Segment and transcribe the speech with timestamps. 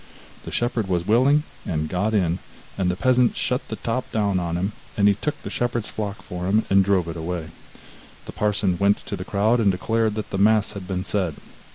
[0.45, 2.39] The shepherd was willing, and got in,
[2.75, 6.23] and the peasant shut the top down on him; then he took the shepherd's flock
[6.23, 7.49] for himself, and drove it away.
[8.25, 11.35] The parson went to the crowd, and declared that the mass had been said.